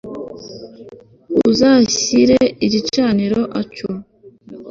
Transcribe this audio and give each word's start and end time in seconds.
Uzashyire 1.49 2.39
igicaniro 2.65 3.41
a 3.59 3.61
cyo 3.73 3.89